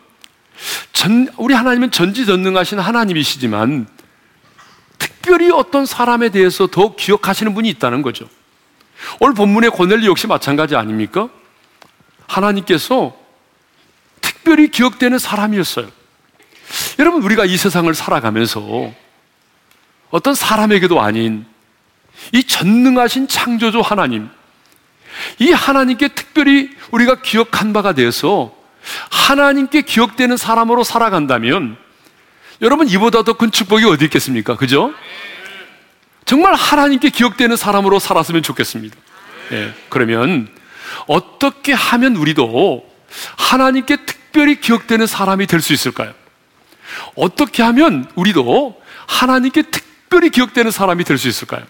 [0.92, 3.86] 전, 우리 하나님은 전지전능하신 하나님이시지만
[4.98, 8.28] 특별히 어떤 사람에 대해서 더 기억하시는 분이 있다는 거죠.
[9.20, 11.28] 오늘 본문의 고넬리 역시 마찬가지 아닙니까?
[12.26, 13.16] 하나님께서
[14.20, 15.88] 특별히 기억되는 사람이었어요.
[16.98, 18.92] 여러분, 우리가 이 세상을 살아가면서
[20.10, 21.46] 어떤 사람에게도 아닌
[22.32, 24.28] 이 전능하신 창조주 하나님,
[25.38, 28.54] 이 하나님께 특별히 우리가 기억한 바가 되어서
[29.10, 31.76] 하나님께 기억되는 사람으로 살아간다면
[32.62, 34.56] 여러분 이보다 더 큰 축복이 어디 있겠습니까?
[34.56, 34.92] 그죠?
[36.26, 38.96] 정말 하나님께 기억되는 사람으로 살았으면 좋겠습니다.
[39.52, 40.48] 예, 그러면
[41.06, 42.84] 어떻게 하면 우리도
[43.38, 46.12] 하나님께 특별히 기억되는 사람이 될 수 있을까요?
[47.14, 51.64] 어떻게 하면 우리도 하나님께 특별히 기억되는 사람이 될 수 있을까요?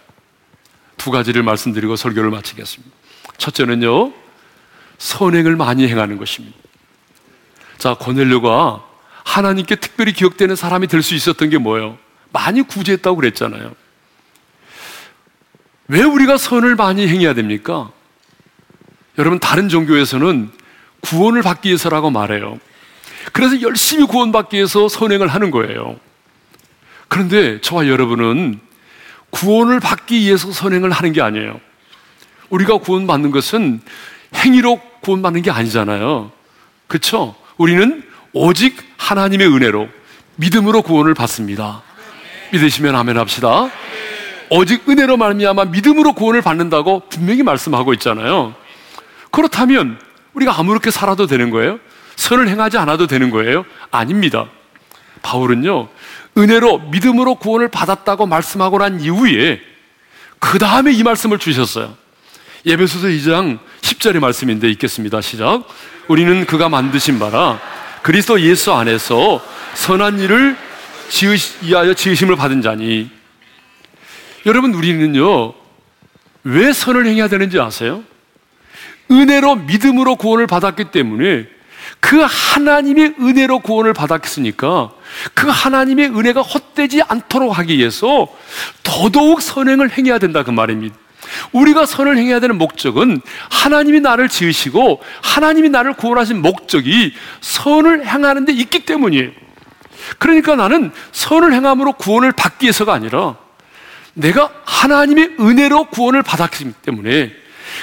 [0.97, 2.95] 두 가지를 말씀드리고 설교를 마치겠습니다.
[3.37, 4.12] 첫째는요,
[4.99, 6.57] 선행을 많이 행하는 것입니다.
[7.77, 8.83] 자, 고넬료가
[9.25, 11.99] 하나님께 특별히 기억되는 사람이 될 수 있었던 게 뭐예요?
[12.33, 13.75] 많이 구제했다고 그랬잖아요.
[15.88, 17.90] 왜 우리가 선을 많이 행해야 됩니까?
[19.18, 20.51] 여러분, 다른 종교에서는
[21.01, 22.59] 구원을 받기 위해서라고 말해요.
[23.33, 25.99] 그래서 열심히 구원받기 위해서 선행을 하는 거예요.
[27.09, 28.61] 그런데 저와 여러분은
[29.31, 31.61] 구원을 받기 위해서 선행을 하는 게 아니에요.
[32.51, 33.81] 우리가 구원받는 것은
[34.35, 36.33] 행위로 구원받는 게 아니잖아요.
[36.87, 37.35] 그렇죠?
[37.57, 39.88] 우리는 오직 하나님의 은혜로
[40.37, 41.83] 믿음으로 구원을 받습니다.
[42.53, 43.70] 믿으시면 아멘 합시다.
[44.51, 48.55] 오직 은혜로 말미암아 믿음으로 구원을 받는다고 분명히 말씀하고 있잖아요.
[49.31, 49.99] 그렇다면
[50.35, 51.79] 우리가 아무렇게 살아도 되는 거예요?
[52.17, 53.65] 선을 행하지 않아도 되는 거예요?
[53.91, 54.47] 아닙니다.
[55.23, 55.89] 바울은요,
[56.39, 59.61] 은혜로 믿음으로 구원을 받았다고 말씀하고 난 이후에
[60.39, 61.95] 그 다음에 이 말씀을 주셨어요.
[62.65, 65.21] 예배소서 2장 10절의 말씀인데 읽겠습니다.
[65.21, 65.65] 시작.
[66.09, 67.61] 우리는 그가 만드신 바라
[68.03, 69.43] 그리스도 예수 안에서
[69.75, 70.57] 선한 일을
[71.09, 71.37] 지으,
[71.71, 73.11] 여 지으심을 받은 자니
[74.47, 75.55] 여러분 우리는요
[76.45, 78.05] 왜 선을 행해야 되는지 아세요?
[79.11, 81.49] 은혜로 믿음으로 구원을 받았기 때문에
[82.01, 84.93] 그 하나님의 은혜로 구원을 받았으니까
[85.35, 88.29] 그 하나님의 은혜가 헛되지 않도록 하기 위해서
[88.83, 90.97] 더더욱 선행을 행해야 된다 그 말입니다.
[91.51, 98.53] 우리가 선을 행해야 되는 목적은 하나님이 나를 지으시고 하나님이 나를 구원하신 목적이 선을 행하는 데
[98.53, 99.31] 있기 때문이에요.
[100.19, 103.37] 그러니까 나는 선을 행함으로 구원을 받기 위해서가 아니라
[104.17, 107.33] 내가 하나님의 은혜로 구원을 받았기 때문에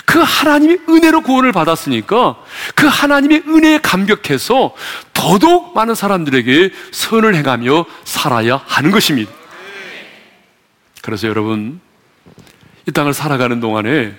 [0.05, 2.37] 그 하나님의 은혜로 구원을 받았으니까
[2.73, 4.73] 그 하나님의 은혜에 감격해서
[5.13, 9.31] 더더욱 많은 사람들에게 선을 행하며 살아야 하는 것입니다.
[11.03, 11.79] 그래서 여러분,
[12.87, 14.15] 이 땅을 살아가는 동안에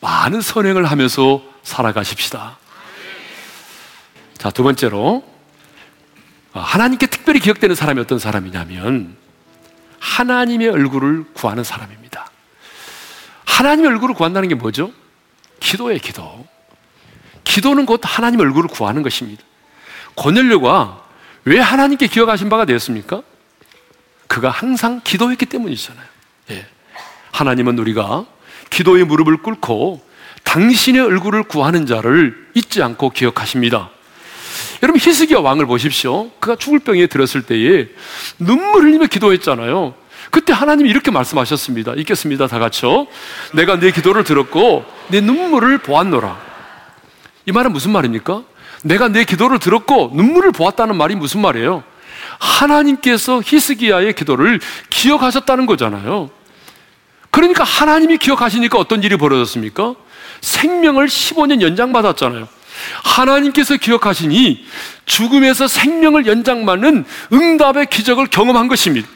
[0.00, 2.58] 많은 선행을 하면서 살아가십시다.
[4.36, 5.22] 자, 두 번째로,
[6.52, 9.19] 하나님께 특별히 기억되는 사람이 어떤 사람이냐면,
[10.00, 12.26] 하나님의 얼굴을 구하는 사람입니다.
[13.44, 14.92] 하나님의 얼굴을 구한다는 게 뭐죠?
[15.60, 16.46] 기도예요, 기도.
[17.44, 19.42] 기도는 곧 하나님 얼굴을 구하는 것입니다.
[20.14, 21.04] 고넬료가
[21.44, 23.22] 왜 하나님께 기억하신 바가 되었습니까?
[24.26, 26.06] 그가 항상 기도했기 때문이잖아요.
[26.50, 26.66] 예.
[27.32, 28.26] 하나님은 우리가
[28.70, 30.04] 기도의 무릎을 꿇고
[30.44, 33.90] 당신의 얼굴을 구하는 자를 잊지 않고 기억하십니다.
[34.82, 36.30] 여러분 히스기야 왕을 보십시오.
[36.40, 37.88] 그가 죽을 병에 들었을 때에
[38.38, 39.94] 눈물 흘리며 기도했잖아요.
[40.30, 41.94] 그때 하나님이 이렇게 말씀하셨습니다.
[41.94, 42.46] 읽겠습니다.
[42.46, 43.06] 다 같이요.
[43.52, 46.38] 내가 내 기도를 들었고 내 눈물을 보았노라.
[47.46, 48.42] 이 말은 무슨 말입니까?
[48.82, 51.82] 내가 내 기도를 들었고 눈물을 보았다는 말이 무슨 말이에요?
[52.38, 56.30] 하나님께서 히스기야의 기도를 기억하셨다는 거잖아요.
[57.30, 59.94] 그러니까 하나님이 기억하시니까 어떤 일이 벌어졌습니까?
[60.40, 62.48] 생명을 15년 연장받았잖아요.
[63.04, 64.64] 하나님께서 기억하시니
[65.06, 69.08] 죽음에서 생명을 연장받는 응답의 기적을 경험한 것입니다.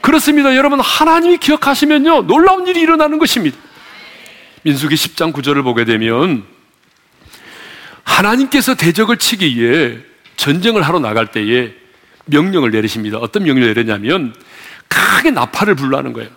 [0.00, 0.56] 그렇습니다.
[0.56, 3.56] 여러분, 하나님이 기억하시면요, 놀라운 일이 일어나는 것입니다.
[4.62, 6.44] 민수기 10장 9절을 보게 되면,
[8.04, 9.98] 하나님께서 대적을 치기 위해
[10.36, 11.72] 전쟁을 하러 나갈 때에
[12.26, 13.18] 명령을 내리십니다.
[13.18, 14.34] 어떤 명령을 내리냐면,
[14.88, 16.30] 크게 나팔을 불라는 거예요.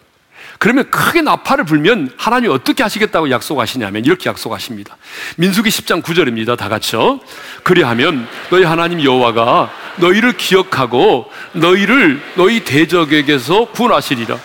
[0.57, 4.97] 그러면 크게 나팔을 불면 하나님이 어떻게 하시겠다고 약속하시냐면 이렇게 약속하십니다.
[5.37, 6.57] 민수기 10장 9절입니다.
[6.57, 7.19] 다 같이요.
[7.63, 14.37] 그리하면 너희 하나님 여호와가 너희를 기억하고 너희를 너희 대적에게서 구원하시리라.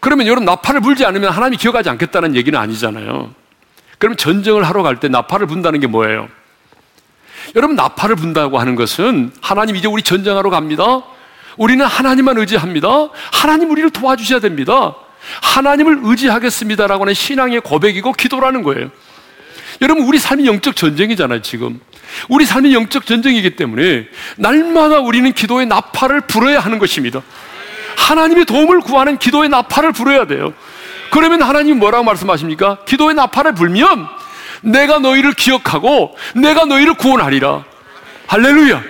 [0.00, 3.34] 그러면 여러분 나팔을 불지 않으면 하나님이 기억하지 않겠다는 얘기는 아니잖아요.
[3.98, 6.28] 그럼 전쟁을 하러 갈 때 나팔을 분다는 게 뭐예요?
[7.54, 11.02] 여러분 나팔을 분다고 하는 것은 하나님 이제 우리 전쟁하러 갑니다.
[11.56, 12.88] 우리는 하나님만 의지합니다.
[13.32, 14.94] 하나님 우리를 도와주셔야 됩니다.
[15.42, 18.90] 하나님을 의지하겠습니다라고 하는 신앙의 고백이고 기도라는 거예요.
[19.80, 21.80] 여러분, 우리 삶이 영적 전쟁이잖아요, 지금.
[22.28, 27.22] 우리 삶이 영적 전쟁이기 때문에 날마다 우리는 기도의 나팔을 불어야 하는 것입니다.
[27.96, 30.52] 하나님의 도움을 구하는 기도의 나팔을 불어야 돼요.
[31.10, 32.78] 그러면 하나님 뭐라고 말씀하십니까?
[32.86, 34.06] 기도의 나팔을 불면
[34.62, 37.64] 내가 너희를 기억하고 내가 너희를 구원하리라.
[38.28, 38.82] 할렐루야.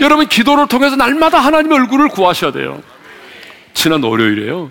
[0.00, 2.82] 여러분 기도를 통해서 날마다 하나님의 얼굴을 구하셔야 돼요.
[3.74, 4.70] 지난 월요일에요.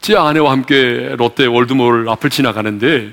[0.00, 3.12] 제 아내와 함께 롯데 월드몰 앞을 지나가는데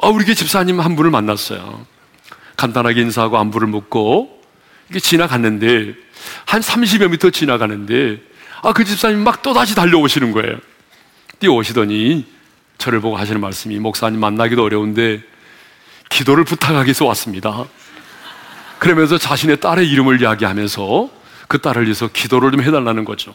[0.00, 1.86] 아, 우리 교 집사님 한 분을 만났어요.
[2.56, 4.40] 간단하게 인사하고 안부를 묻고
[4.88, 5.94] 이게 지나갔는데
[6.46, 8.20] 한 30여 미터 지나가는데
[8.62, 10.56] 아, 그 집사님 막 또다시 달려오시는 거예요.
[11.40, 12.26] 뛰어오시더니
[12.78, 15.22] 저를 보고 하시는 말씀이 목사님 만나기도 어려운데
[16.08, 17.66] 기도를 부탁하기 위해서 왔습니다.
[18.82, 21.08] 그러면서 자신의 딸의 이름을 이야기하면서
[21.46, 23.32] 그 딸을 위해서 기도를 좀 해달라는 거죠.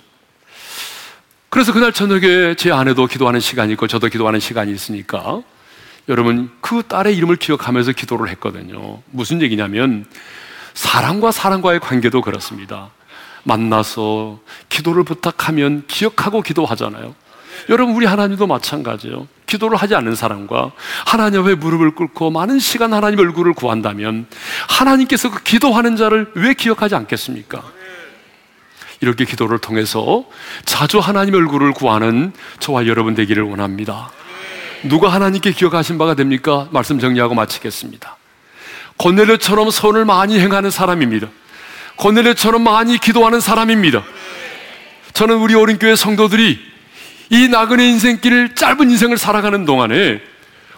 [1.47, 5.41] 그래서 그날 저녁에 제 아내도 기도하는 시간이 있고 저도 기도하는 시간이 있으니까
[6.09, 9.01] 여러분 그 딸의 이름을 기억하면서 기도를 했거든요.
[9.09, 10.05] 무슨 얘기냐면
[10.73, 12.89] 사랑과 사랑과의 관계도 그렇습니다.
[13.43, 17.15] 만나서 기도를 부탁하면 기억하고 기도하잖아요.
[17.69, 19.27] 여러분 우리 하나님도 마찬가지예요.
[19.45, 20.71] 기도를 하지 않는 사람과
[21.05, 24.27] 하나님 앞에 무릎을 꿇고 많은 시간 하나님 얼굴을 구한다면
[24.67, 27.63] 하나님께서 그 기도하는 자를 왜 기억하지 않겠습니까?
[28.99, 30.25] 이렇게 기도를 통해서
[30.65, 34.11] 자주 하나님 얼굴을 구하는 저와 여러분 되기를 원합니다.
[34.83, 36.67] 누가 하나님께 기억하신 바가 됩니까?
[36.71, 38.17] 말씀 정리하고 마치겠습니다.
[38.97, 41.27] 고넬료처럼 선을 많이 행하는 사람입니다.
[41.97, 44.03] 고넬료처럼 많이 기도하는 사람입니다.
[45.13, 46.59] 저는 우리 어린교회 성도들이
[47.29, 50.21] 이 나그네 인생길을 짧은 인생을 살아가는 동안에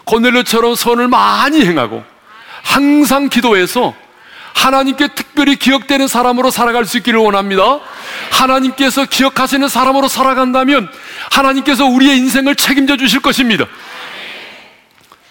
[0.04, 2.02] 고넬료처럼 선을 많이 행하고
[2.62, 3.94] 항상 기도해서
[4.54, 7.80] 하나님께 특별히 기억되는 사람으로 살아갈 수 있기를 원합니다.
[8.30, 10.88] 하나님께서 기억하시는 사람으로 살아간다면
[11.30, 13.66] 하나님께서 우리의 인생을 책임져 주실 것입니다.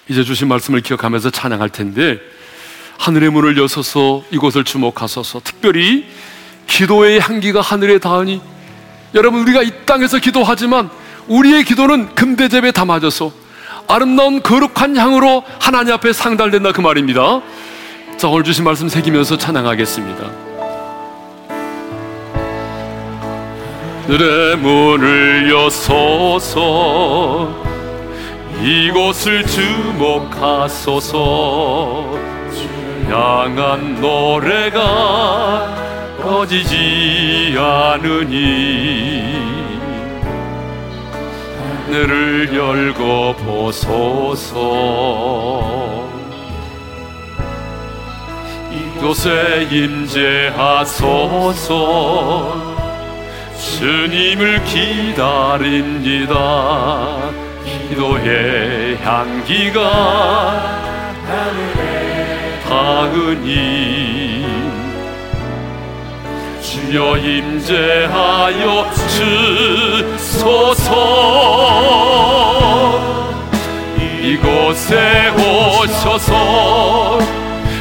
[0.08, 2.20] 이제 주신 말씀을 기억하면서 찬양할 텐데
[2.98, 6.06] 하늘의 문을 여서서 이곳을 주목하소서 특별히
[6.68, 8.42] 기도의 향기가 하늘에 닿으니
[9.14, 10.90] 여러분 우리가 이 땅에서 기도하지만
[11.30, 13.32] 우리의 기도는 금대접에 담아져서
[13.88, 17.39] 아름다운 거룩한 향으로 하나님 앞에 상달된다 그 말입니다.
[18.18, 20.50] 자, 오늘 주신 말씀 새기면서 찬양하겠습니다.
[24.08, 27.48] 하늘의 문을 여소서
[28.62, 31.15] 이곳을 주목하소서
[33.08, 35.74] 향한 노래가
[36.22, 39.59] 꺼지지 않으니
[41.89, 44.60] 하늘을 열고 보소서.
[48.71, 51.10] 이곳에 임재하소서.
[53.58, 56.28] 주님을 기다립니다.
[57.89, 59.82] 기도의 향기가
[61.25, 64.38] 하늘에 닿으니
[66.89, 70.89] 주여 임재하여 주소서.
[74.19, 77.19] 이곳에 오셔서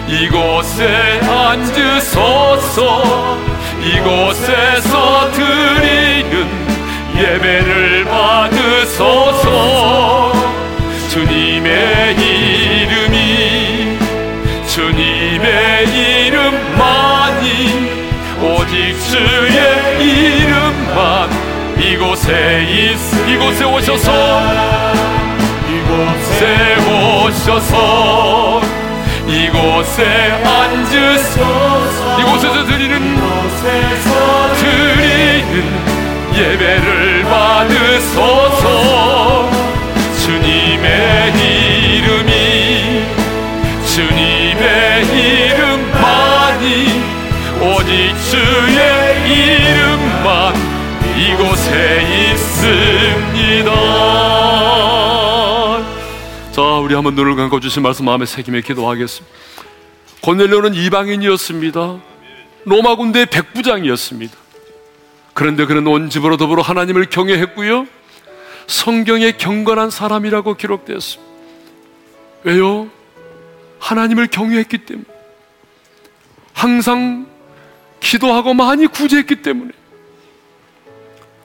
[0.08, 3.02] 이곳에 앉으소서
[3.82, 6.46] 이곳에서 드리는
[7.16, 9.48] 예배를 받으소서.
[11.08, 13.07] 주님의 이름
[19.10, 19.56] 주의
[20.00, 21.30] 이름만
[21.80, 24.12] 이곳에 있 이곳에 오셔서
[25.66, 28.60] 이곳에 오셔서
[29.26, 30.04] 이곳에
[30.44, 35.64] 앉으소서 이곳에서 드리는 이곳에서 드리는
[36.36, 38.68] 예배를 받으소서.
[40.24, 42.27] 주님의 이름
[48.30, 48.78] 주의
[49.30, 50.54] 이름만
[51.16, 53.70] 이곳에 있습니다
[56.52, 59.36] 자, 우리 한번 눈을 감고 주신 말씀 마음에 새김에 기도하겠습니다.
[60.22, 62.00] 고넬료는 이방인이었습니다.
[62.64, 64.36] 로마 군대의 백부장이었습니다.
[65.34, 67.86] 그런데 그는 온 집으로 더불어 하나님을 경외했고요.
[68.66, 71.32] 성경에 경건한 사람이라고 기록되었습니다.
[72.42, 72.88] 왜요?
[73.78, 75.06] 하나님을 경외했기 때문에.
[76.52, 77.27] 항상
[78.00, 79.72] 기도하고 많이 구제했기 때문에.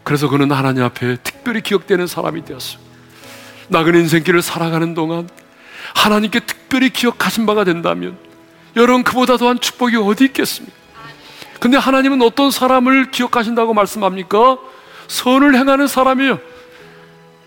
[0.04, 2.92] 그래서 그는 하나님 앞에 특별히 기억되는 사람이 되었습니다.
[3.70, 5.30] 나그네 인생길을 살아가는 동안
[5.96, 8.18] 하나님께 특별히 기억하신 바가 된다면
[8.76, 10.76] 여러분 그보다 더한 축복이 어디 있겠습니까?
[11.60, 14.58] 근데 하나님은 어떤 사람을 기억하신다고 말씀합니까?
[15.08, 16.40] 선을 행하는 사람이에요.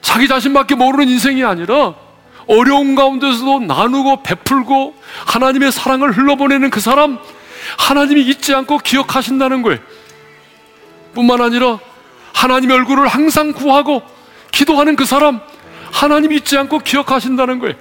[0.00, 1.94] 자기 자신밖에 모르는 인생이 아니라
[2.46, 4.94] 어려운 가운데서도 나누고 베풀고
[5.26, 7.18] 하나님의 사랑을 흘러보내는 그 사람
[7.78, 9.78] 하나님이 잊지 않고 기억하신다는 거예요.
[11.14, 11.78] 뿐만 아니라
[12.32, 14.02] 하나님의 얼굴을 항상 구하고
[14.52, 15.40] 기도하는 그 사람
[15.90, 17.74] 하나님 잊지 않고 기억하신다는 거예요.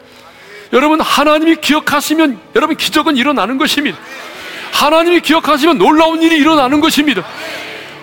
[0.73, 3.97] 여러분 하나님이 기억하시면 여러분 기적은 일어나는 것입니다.
[4.71, 7.23] 하나님이 기억하시면 놀라운 일이 일어나는 것입니다.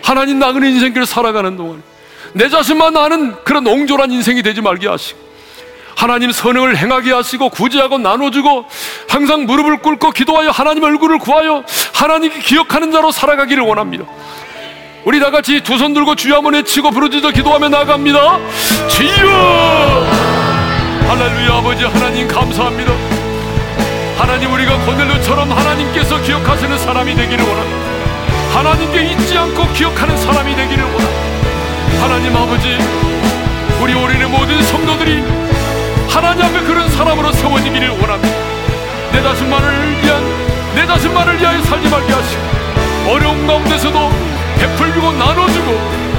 [0.03, 1.83] 하나님 나그네 인생길을 살아가는 동안
[2.35, 5.32] 내 자신만 아는 그런 옹졸한 인생이 되지 말게 하시고
[5.97, 8.65] 하나님 선행을 행하게 하시고 구제하고 나눠주고
[9.09, 11.63] 항상 무릎을 꿇고 기도하여 하나님 얼굴을 구하여
[11.95, 14.05] 하나님이 기억하는 자로 살아가기를 원합니다.
[15.05, 18.39] 우리 다 같이 두 손 들고 주여 한번 외치고 부르짖어 기도하며 나갑니다.
[18.89, 20.07] 주여!
[21.09, 22.93] 할렐루야 아버지 하나님 감사합니다.
[24.17, 27.93] 하나님 우리가 고넬료처럼 하나님께서 기억하시는 사람이 되기를 원합니다.
[28.59, 32.03] 하나님께 잊지 않고 기억하는 사람이 되기를 원합니다.
[32.03, 32.79] 하나님 아버지
[33.81, 35.23] 우리 올인의 모든 성도들이
[36.13, 38.37] 하나님 앞에 그런 사람으로 세워지기를 원합니다.
[39.13, 40.23] 내 자신만을 위한
[40.75, 42.43] 내 자신만을 위하여 살지 말게 하시고
[43.09, 44.11] 어려운 가운데서도
[44.59, 45.73] 베풀고 나눠주고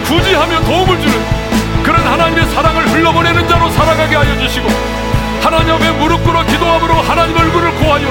[0.06, 4.68] 구지하며 도움을 주는 그런 하나님의 사랑을 흘러보내는 자로 살아가게 하여 주시고
[5.44, 8.08] 하나님 앞에 무릎 꿇어 기도함으로 하나님 얼굴을 구하여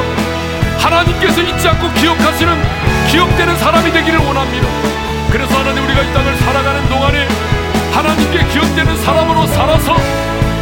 [0.79, 2.63] 하나님께서 잊지 않고 기억하시는
[3.09, 4.69] 기억되는 사람이 되기를 원합니다.
[5.33, 7.27] 그래서 하나님 우리가 이 땅을 살아가는 동안에
[7.93, 9.97] 하나님께 기억되는 사람으로 살아서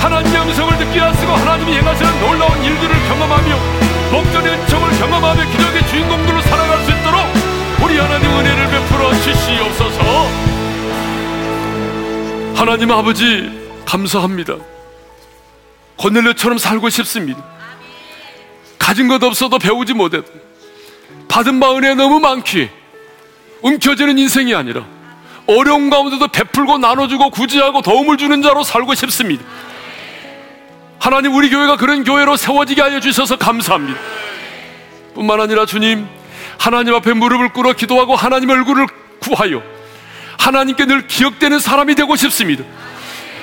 [0.01, 3.57] 하나님의 음성을 듣게 하시고 하나님이 행하시는 놀라운 일들을 경험하며
[4.11, 7.20] 목전의 은총을 경험하며 기적의 주인공들로 살아갈 수 있도록
[7.84, 10.01] 우리 하나님 은혜를 베풀어 주시옵소서.
[12.55, 13.51] 하나님 아버지
[13.84, 14.55] 감사합니다.
[15.96, 17.42] 고넬료처럼 살고 싶습니다.
[18.78, 20.26] 가진 것 없어도 배우지 못해도
[21.28, 22.70] 받은 바 은혜 너무 많기에
[23.62, 24.84] 움켜지는 인생이 아니라
[25.46, 29.44] 어려운 가운데도 베풀고 나눠주고 구제하고 도움을 주는 자로 살고 싶습니다
[31.01, 33.98] 하나님 우리 교회가 그런 교회로 세워지게 하여 주셔서 감사합니다
[35.14, 36.07] 뿐만 아니라 주님
[36.59, 38.86] 하나님 앞에 무릎을 꿇어 기도하고 하나님 얼굴을
[39.18, 39.62] 구하여
[40.38, 42.64] 하나님께 늘 기억되는 사람이 되고 싶습니다.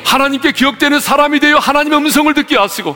[0.04, 2.96] 하나님께 기억되는 사람이 되어 하나님의 음성을 듣게 하시고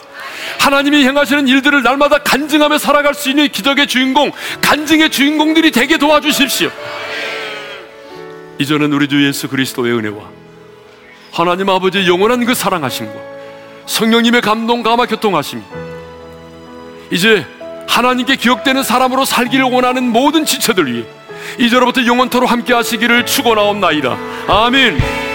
[0.59, 4.32] 하나님이 행하시는 일들을 날마다 간증하며 살아갈 수 있는 기적의 주인공,
[4.62, 6.72] 간증의 주인공들이 되게 도와주십시오.
[8.59, 10.30] 이전은 우리 주 예수 그리스도의 은혜와
[11.32, 13.31] 하나님 아버지의 영원한 그 사랑하심과
[13.92, 15.62] 성령님의 감동 감화 교통하심
[17.12, 17.46] 이제
[17.89, 21.06] 하나님께 기억되는 사람으로 살기를 원하는 모든 지체들 위해
[21.60, 24.18] 이제로부터 영원토로 함께 하시기를 축원하옵나이다.
[24.48, 25.31] 아멘.